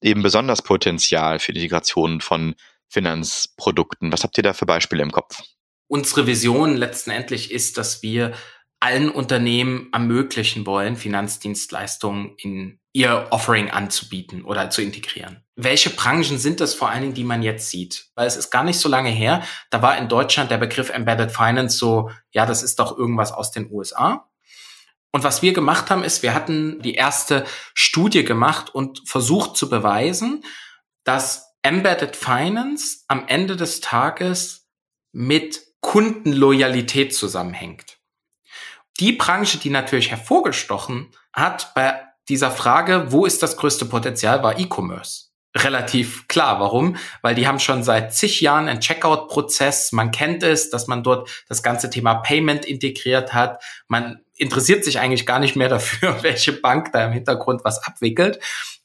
[0.00, 2.54] eben besonders Potenzial für die Integration von
[2.88, 4.12] Finanzprodukten?
[4.12, 5.42] Was habt ihr da für Beispiele im Kopf?
[5.88, 8.32] Unsere Vision letztendlich ist, dass wir
[8.80, 15.42] allen Unternehmen ermöglichen wollen, Finanzdienstleistungen in ihr Offering anzubieten oder zu integrieren.
[15.56, 18.06] Welche Branchen sind das vor allen Dingen, die man jetzt sieht?
[18.14, 21.32] Weil es ist gar nicht so lange her, da war in Deutschland der Begriff Embedded
[21.32, 24.28] Finance so, ja, das ist doch irgendwas aus den USA.
[25.12, 29.68] Und was wir gemacht haben, ist, wir hatten die erste Studie gemacht und versucht zu
[29.68, 30.44] beweisen,
[31.04, 34.68] dass Embedded Finance am Ende des Tages
[35.12, 37.93] mit Kundenloyalität zusammenhängt.
[39.00, 44.58] Die Branche, die natürlich hervorgestochen hat bei dieser Frage, wo ist das größte Potenzial, war
[44.58, 45.26] E-Commerce.
[45.56, 46.58] Relativ klar.
[46.58, 46.96] Warum?
[47.22, 49.92] Weil die haben schon seit zig Jahren einen Checkout-Prozess.
[49.92, 53.62] Man kennt es, dass man dort das ganze Thema Payment integriert hat.
[53.86, 58.40] Man interessiert sich eigentlich gar nicht mehr dafür, welche Bank da im Hintergrund was abwickelt.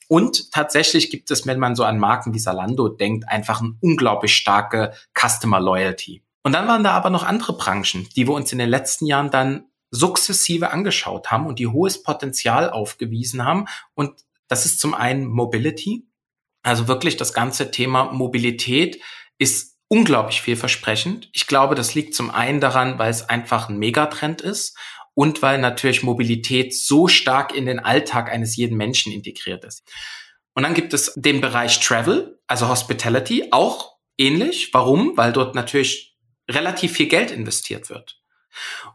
[0.08, 4.36] Und tatsächlich gibt es, wenn man so an Marken wie Salando denkt, einfach eine unglaublich
[4.36, 6.24] starke Customer Loyalty.
[6.44, 9.30] Und dann waren da aber noch andere Branchen, die wir uns in den letzten Jahren
[9.30, 13.66] dann sukzessive angeschaut haben und die hohes Potenzial aufgewiesen haben.
[13.94, 16.08] Und das ist zum einen Mobility.
[16.64, 19.02] Also wirklich das ganze Thema Mobilität
[19.38, 21.30] ist unglaublich vielversprechend.
[21.34, 24.78] Ich glaube, das liegt zum einen daran, weil es einfach ein Megatrend ist
[25.16, 29.84] und weil natürlich Mobilität so stark in den Alltag eines jeden Menschen integriert ist.
[30.54, 34.74] Und dann gibt es den Bereich Travel, also Hospitality, auch ähnlich.
[34.74, 35.18] Warum?
[35.18, 36.18] Weil dort natürlich
[36.50, 38.22] relativ viel Geld investiert wird.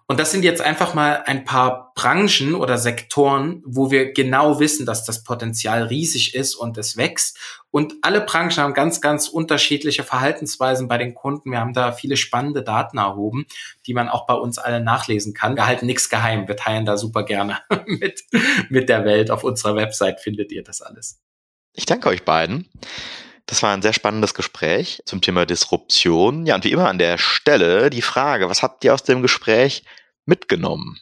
[0.06, 4.84] Und das sind jetzt einfach mal ein paar Branchen oder Sektoren, wo wir genau wissen,
[4.84, 7.38] dass das Potenzial riesig ist und es wächst.
[7.70, 11.50] Und alle Branchen haben ganz, ganz unterschiedliche Verhaltensweisen bei den Kunden.
[11.50, 13.46] Wir haben da viele spannende Daten erhoben,
[13.86, 15.56] die man auch bei uns alle nachlesen kann.
[15.56, 16.46] Wir halten nichts geheim.
[16.48, 18.24] Wir teilen da super gerne mit,
[18.68, 19.30] mit der Welt.
[19.30, 21.18] Auf unserer Website findet ihr das alles.
[21.72, 22.68] Ich danke euch beiden.
[23.46, 26.46] Das war ein sehr spannendes Gespräch zum Thema Disruption.
[26.46, 29.84] Ja, und wie immer an der Stelle die Frage, was habt ihr aus dem Gespräch
[30.24, 30.98] mitgenommen?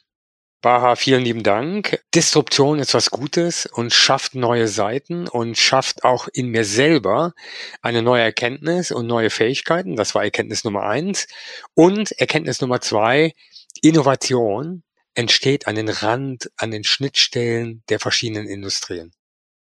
[0.63, 2.01] Baha, vielen lieben Dank.
[2.15, 7.33] Disruption ist was Gutes und schafft neue Seiten und schafft auch in mir selber
[7.81, 9.97] eine neue Erkenntnis und neue Fähigkeiten.
[9.97, 11.27] Das war Erkenntnis Nummer eins.
[11.75, 13.35] Und Erkenntnis Nummer zwei,
[13.83, 19.13] Innovation entsteht an den Rand, an den Schnittstellen der verschiedenen Industrien.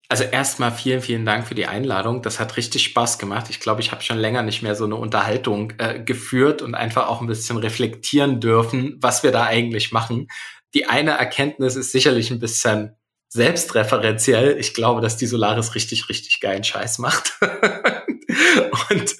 [0.09, 2.21] Also erstmal vielen, vielen Dank für die Einladung.
[2.21, 3.47] Das hat richtig Spaß gemacht.
[3.49, 7.09] Ich glaube, ich habe schon länger nicht mehr so eine Unterhaltung äh, geführt und einfach
[7.09, 10.27] auch ein bisschen reflektieren dürfen, was wir da eigentlich machen.
[10.73, 12.95] Die eine Erkenntnis ist sicherlich ein bisschen
[13.29, 14.57] selbstreferenziell.
[14.57, 17.33] Ich glaube, dass die Solaris richtig, richtig geilen Scheiß macht.
[18.89, 19.15] Und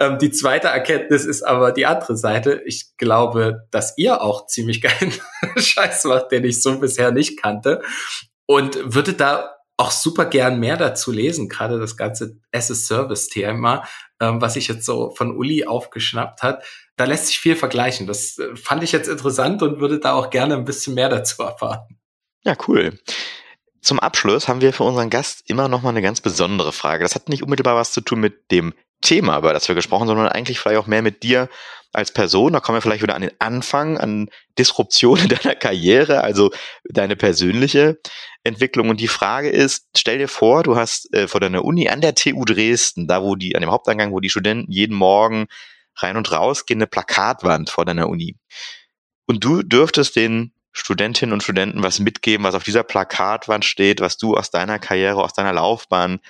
[0.00, 2.62] ähm, die zweite Erkenntnis ist aber die andere Seite.
[2.66, 5.12] Ich glaube, dass ihr auch ziemlich geilen
[5.56, 7.82] Scheiß macht, den ich so bisher nicht kannte.
[8.46, 13.86] Und würde da auch super gern mehr dazu lesen, gerade das ganze as-a-Service-Thema,
[14.20, 16.64] ähm, was sich jetzt so von Uli aufgeschnappt hat.
[16.96, 18.06] Da lässt sich viel vergleichen.
[18.06, 21.42] Das äh, fand ich jetzt interessant und würde da auch gerne ein bisschen mehr dazu
[21.42, 21.98] erfahren.
[22.44, 22.98] Ja, cool.
[23.80, 27.02] Zum Abschluss haben wir für unseren Gast immer noch mal eine ganz besondere Frage.
[27.02, 30.28] Das hat nicht unmittelbar was zu tun mit dem Thema, über das wir gesprochen, sondern
[30.28, 31.48] eigentlich vielleicht auch mehr mit dir
[31.92, 32.52] als Person.
[32.54, 36.50] Da kommen wir vielleicht wieder an den Anfang, an Disruption in deiner Karriere, also
[36.88, 37.98] deine persönliche
[38.44, 38.88] Entwicklung.
[38.88, 42.14] Und die Frage ist, stell dir vor, du hast äh, vor deiner Uni an der
[42.14, 45.46] TU Dresden, da wo die, an dem Haupteingang, wo die Studenten jeden Morgen
[45.96, 48.36] rein und raus gehen, eine Plakatwand vor deiner Uni.
[49.26, 54.16] Und du dürftest den Studentinnen und Studenten was mitgeben, was auf dieser Plakatwand steht, was
[54.16, 56.20] du aus deiner Karriere, aus deiner Laufbahn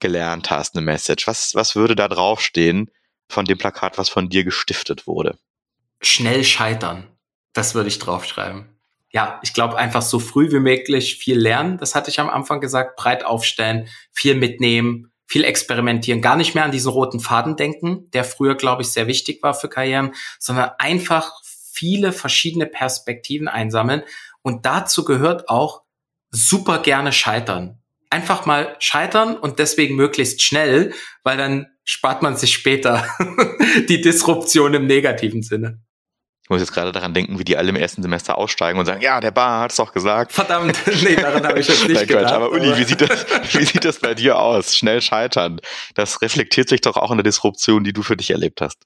[0.00, 1.26] gelernt hast, eine Message.
[1.26, 2.90] Was, was würde da draufstehen
[3.28, 5.38] von dem Plakat, was von dir gestiftet wurde?
[6.00, 7.06] Schnell scheitern.
[7.52, 8.66] Das würde ich draufschreiben.
[9.12, 11.78] Ja, ich glaube einfach so früh wie möglich viel lernen.
[11.78, 12.96] Das hatte ich am Anfang gesagt.
[12.96, 16.22] Breit aufstellen, viel mitnehmen, viel experimentieren.
[16.22, 19.54] Gar nicht mehr an diesen roten Faden denken, der früher, glaube ich, sehr wichtig war
[19.54, 24.02] für Karrieren, sondern einfach viele verschiedene Perspektiven einsammeln.
[24.42, 25.82] Und dazu gehört auch
[26.30, 27.79] super gerne scheitern.
[28.10, 30.92] Einfach mal scheitern und deswegen möglichst schnell,
[31.22, 33.06] weil dann spart man sich später
[33.88, 35.80] die Disruption im negativen Sinne.
[36.50, 39.00] Ich muss jetzt gerade daran denken, wie die alle im ersten Semester aussteigen und sagen,
[39.00, 40.32] ja, der Bar hat es doch gesagt.
[40.32, 42.32] Verdammt, nee, daran habe ich jetzt nicht Nein, gedacht.
[42.32, 44.76] Aber Uli, wie sieht, das, wie sieht das bei dir aus?
[44.76, 45.60] Schnell scheitern.
[45.94, 48.82] Das reflektiert sich doch auch in der Disruption, die du für dich erlebt hast.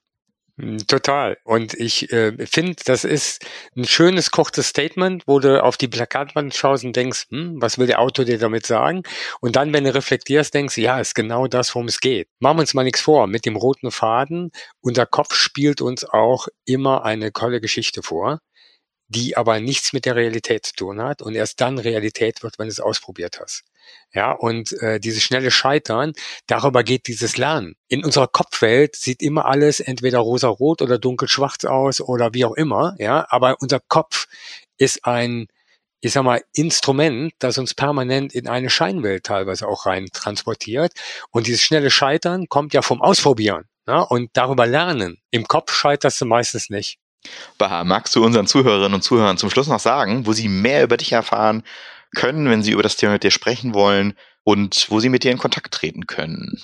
[0.57, 1.37] Hm, total.
[1.43, 3.45] Und ich äh, finde, das ist
[3.75, 7.87] ein schönes, kurzes Statement, wo du auf die Plakatwand schaust und denkst, hm, was will
[7.87, 9.03] der Autor dir damit sagen?
[9.41, 12.29] Und dann, wenn du reflektierst, denkst, ja, ist genau das, worum es geht.
[12.39, 13.27] Machen wir uns mal nichts vor.
[13.27, 14.51] Mit dem roten Faden,
[14.81, 18.39] unser Kopf spielt uns auch immer eine tolle Geschichte vor
[19.07, 22.67] die aber nichts mit der Realität zu tun hat und erst dann Realität wird, wenn
[22.67, 23.63] du es ausprobiert hast.
[24.13, 26.13] Ja, und äh, dieses schnelle Scheitern,
[26.47, 27.75] darüber geht dieses Lernen.
[27.89, 32.95] In unserer Kopfwelt sieht immer alles entweder rosa-rot oder dunkel-schwarz aus oder wie auch immer,
[32.97, 34.27] ja, aber unser Kopf
[34.77, 35.47] ist ein,
[35.99, 40.93] ich sag mal, Instrument, das uns permanent in eine Scheinwelt teilweise auch rein transportiert.
[41.31, 43.65] Und dieses schnelle Scheitern kommt ja vom Ausprobieren.
[43.87, 45.17] Ja, und darüber lernen.
[45.29, 46.99] Im Kopf scheiterst du meistens nicht.
[47.57, 50.97] Baha, magst du unseren Zuhörerinnen und Zuhörern zum Schluss noch sagen, wo sie mehr über
[50.97, 51.63] dich erfahren
[52.15, 55.31] können, wenn sie über das Thema mit dir sprechen wollen und wo sie mit dir
[55.31, 56.59] in Kontakt treten können?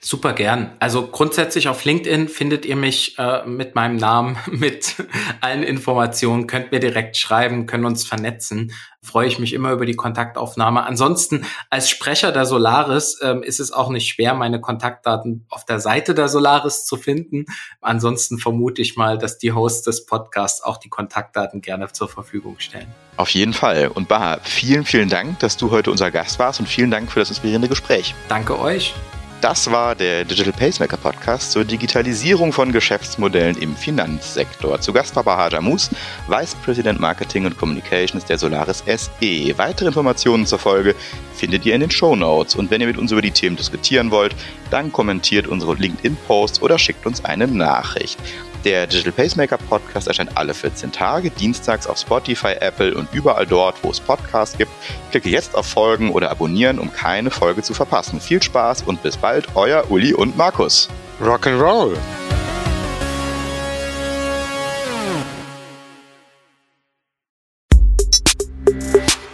[0.00, 0.70] Super gern.
[0.78, 4.94] Also grundsätzlich auf LinkedIn findet ihr mich äh, mit meinem Namen, mit
[5.40, 8.72] allen Informationen, könnt mir direkt schreiben, können uns vernetzen.
[9.02, 10.84] Freue ich mich immer über die Kontaktaufnahme.
[10.84, 15.80] Ansonsten als Sprecher der Solaris ähm, ist es auch nicht schwer, meine Kontaktdaten auf der
[15.80, 17.46] Seite der Solaris zu finden.
[17.80, 22.60] Ansonsten vermute ich mal, dass die Hosts des Podcasts auch die Kontaktdaten gerne zur Verfügung
[22.60, 22.88] stellen.
[23.16, 23.88] Auf jeden Fall.
[23.88, 27.18] Und Baha, vielen, vielen Dank, dass du heute unser Gast warst und vielen Dank für
[27.18, 28.14] das inspirierende Gespräch.
[28.28, 28.94] Danke euch.
[29.40, 34.80] Das war der Digital Pacemaker Podcast zur Digitalisierung von Geschäftsmodellen im Finanzsektor.
[34.80, 35.90] Zu Gast war Bahaja Mus,
[36.26, 39.56] Vice President Marketing und Communications der Solaris SE.
[39.56, 40.96] Weitere Informationen zur Folge
[41.34, 42.56] findet ihr in den Show Notes.
[42.56, 44.34] Und wenn ihr mit uns über die Themen diskutieren wollt,
[44.72, 48.18] dann kommentiert unsere LinkedIn-Posts oder schickt uns eine Nachricht.
[48.64, 53.82] Der Digital Pacemaker Podcast erscheint alle 14 Tage, dienstags auf Spotify, Apple und überall dort,
[53.84, 54.72] wo es Podcasts gibt.
[55.10, 58.20] Klicke jetzt auf Folgen oder abonnieren, um keine Folge zu verpassen.
[58.20, 60.88] Viel Spaß und bis bald, euer Uli und Markus.
[61.22, 61.96] Rock'n'Roll!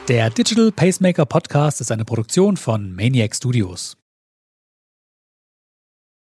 [0.06, 3.96] Der Digital Pacemaker Podcast ist eine Produktion von Maniac Studios.